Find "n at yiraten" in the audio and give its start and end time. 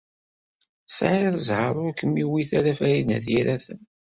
3.07-3.81